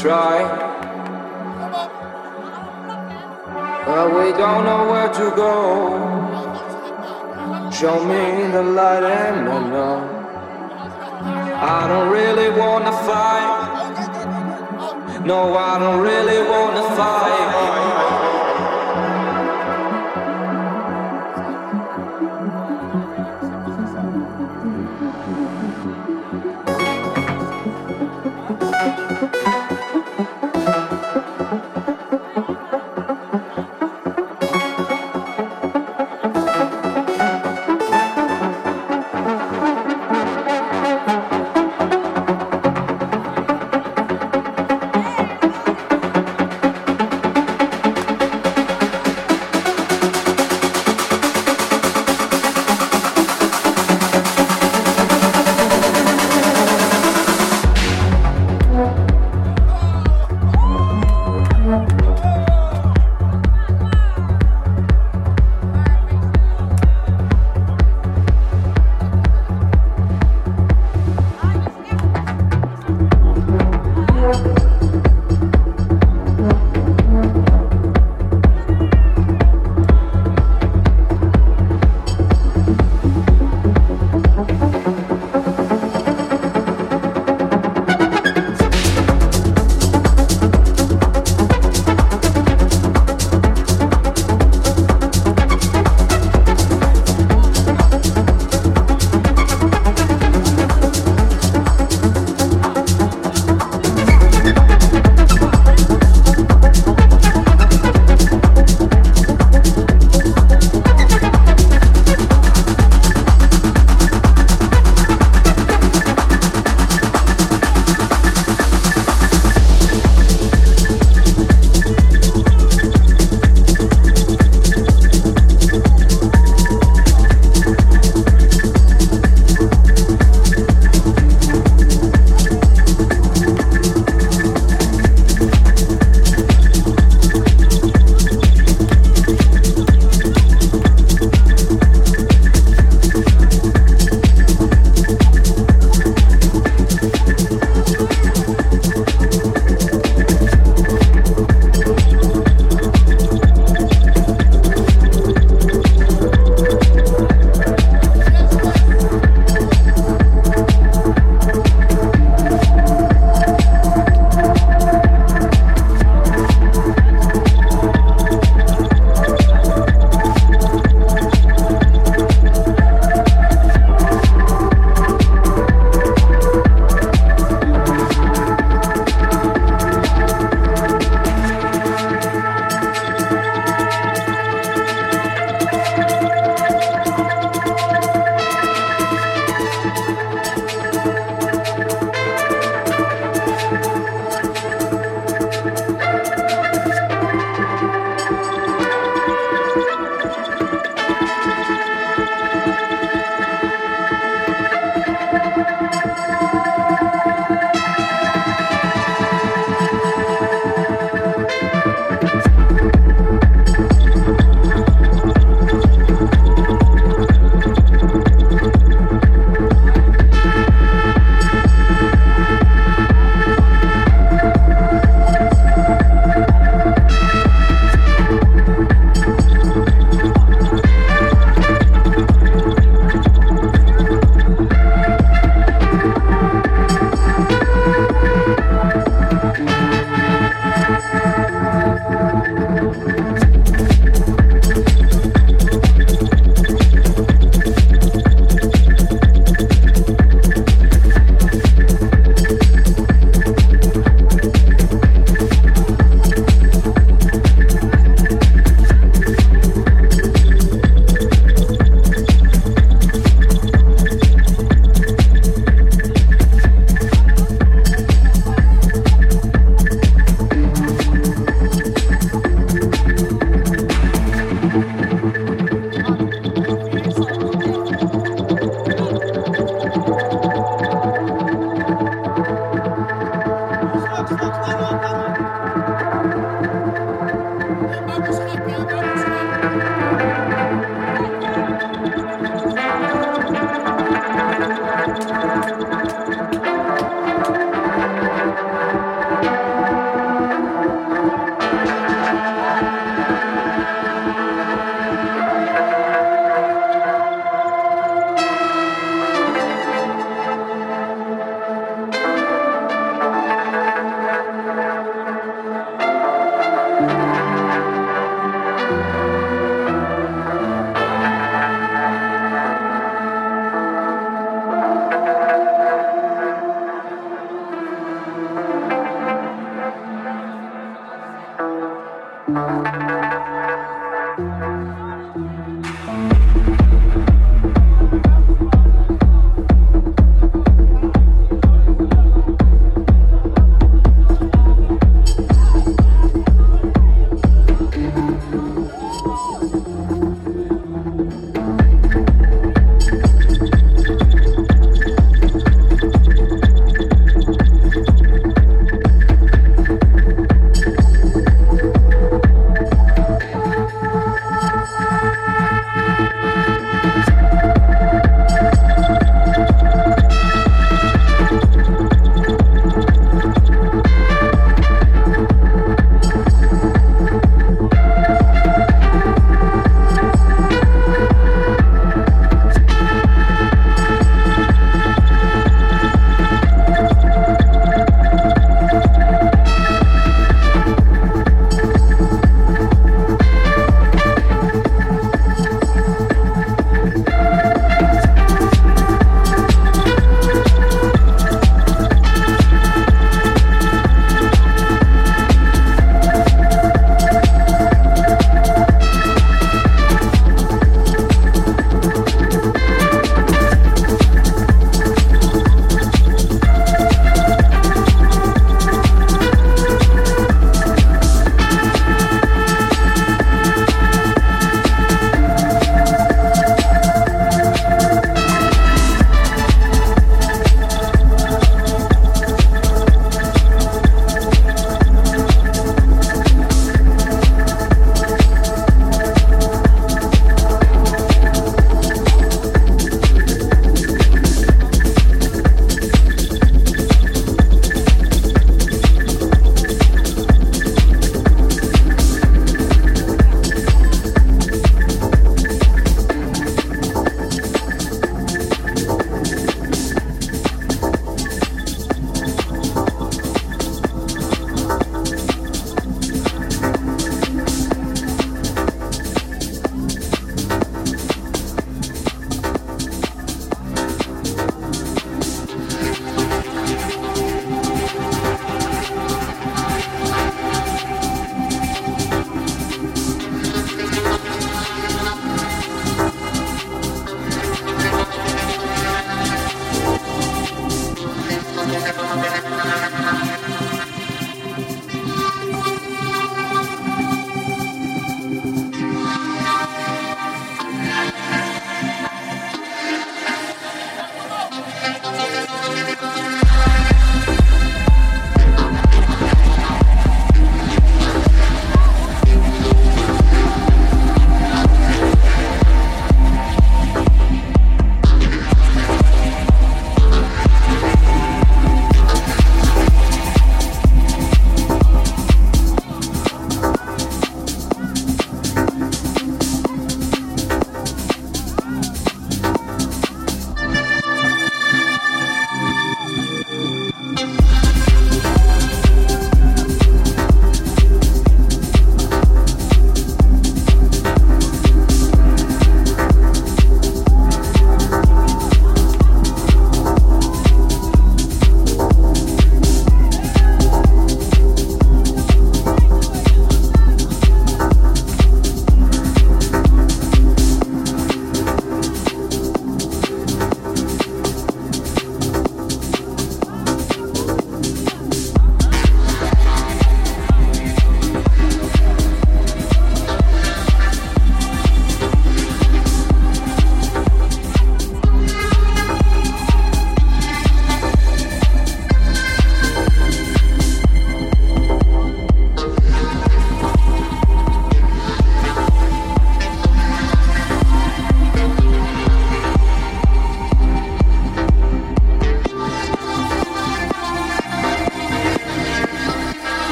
try. 0.00 0.40
But 3.86 4.06
we 4.16 4.32
don't 4.32 4.64
know 4.64 4.82
where 4.90 5.10
to 5.20 5.26
go. 5.36 5.52
Show 7.70 8.02
me 8.04 8.50
the 8.50 8.62
light 8.62 9.02
and 9.02 9.48
I 9.48 9.58
know. 9.68 9.96
I 11.76 11.86
don't 11.86 12.10
really 12.10 12.48
wanna 12.58 12.92
fight. 13.08 13.50
No, 15.26 15.54
I 15.54 15.78
don't 15.78 16.00
really 16.00 16.48
wanna 16.48 16.82
fight. 16.96 17.79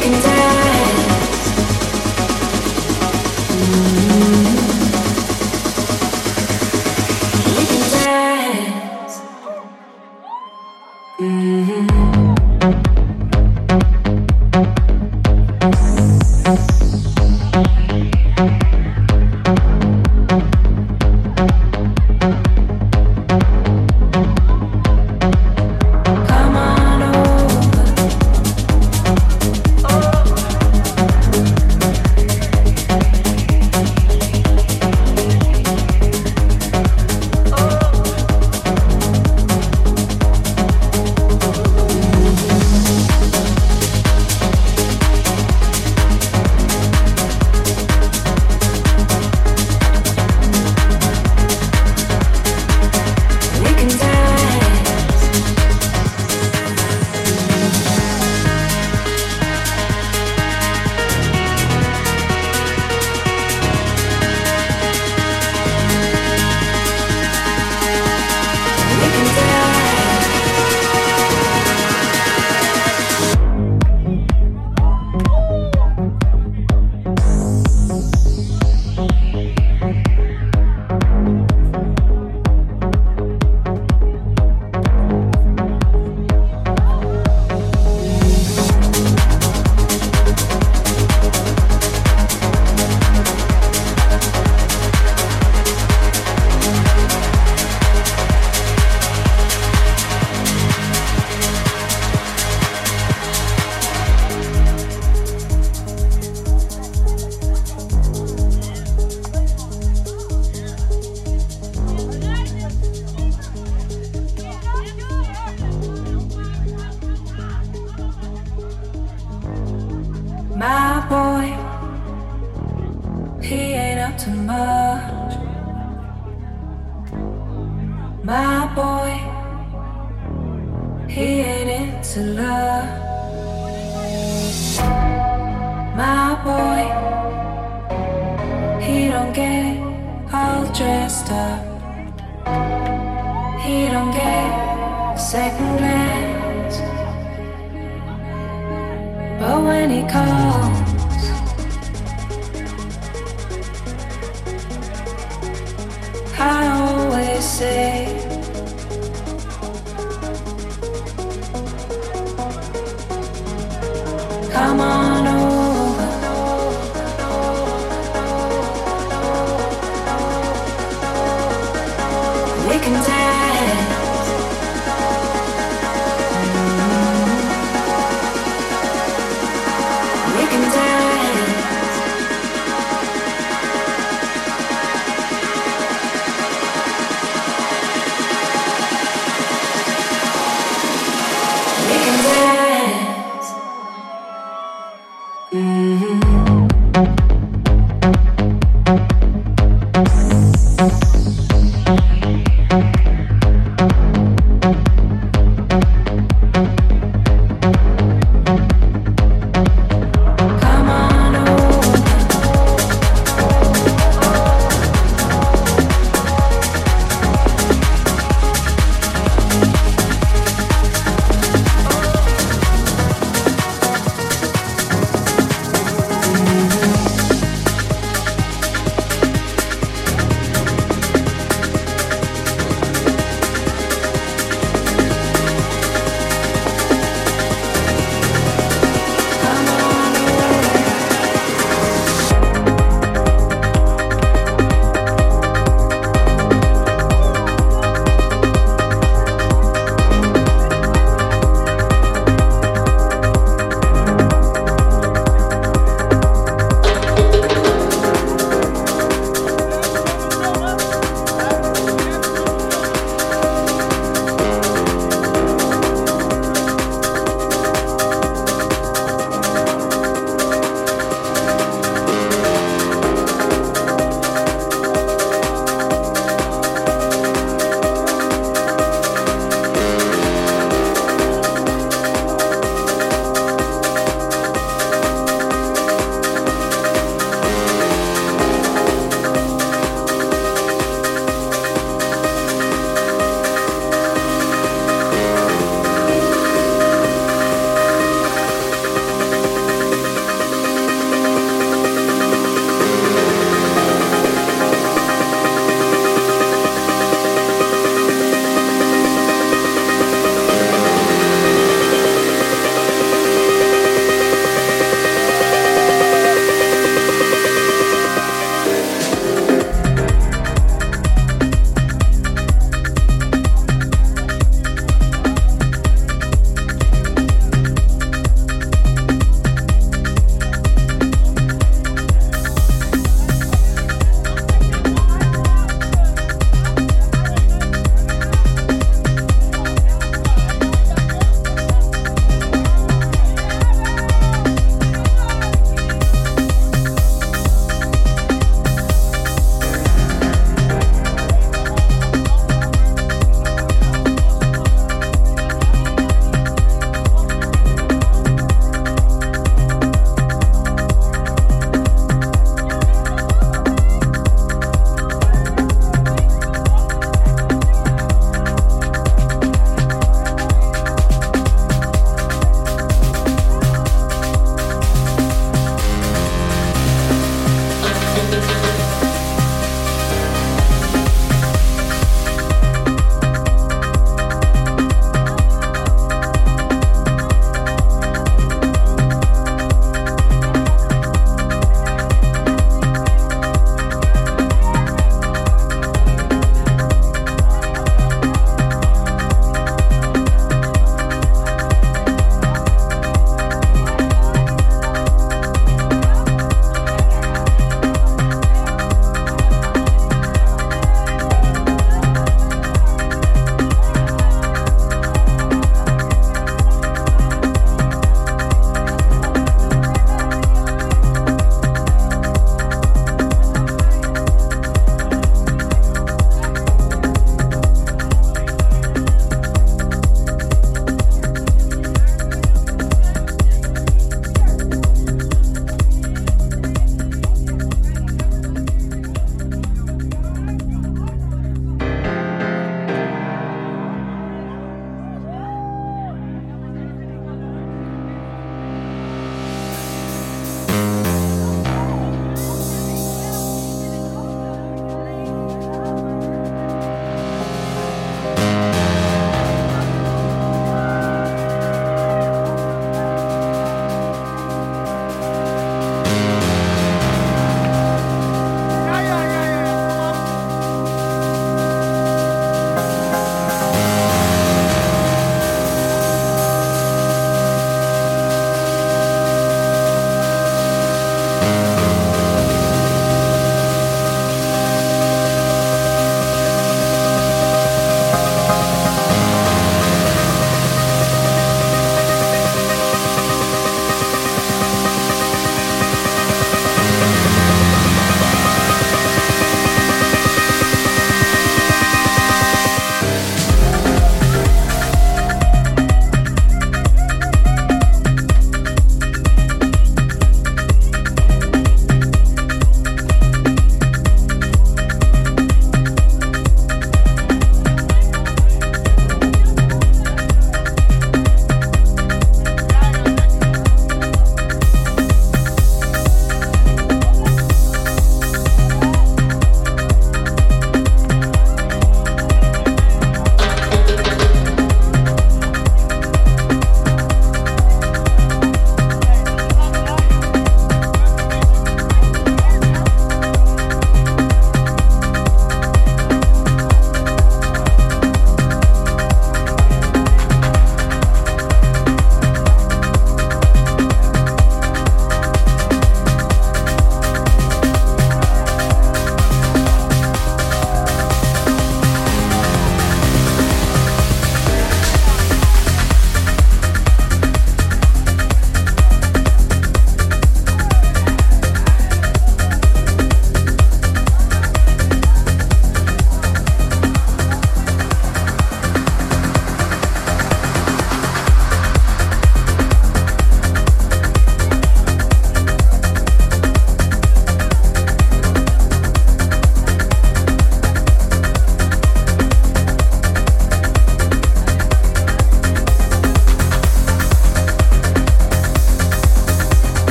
can 0.00 0.12
die 0.22 0.67